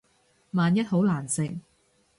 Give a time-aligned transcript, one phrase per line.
[0.53, 1.59] 萬一好難食